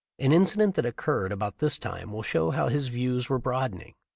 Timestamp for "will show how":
2.11-2.69